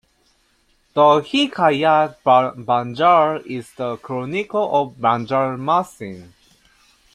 [0.95, 6.29] The Hikayat Banjar is the chronicle of Banjarmasin.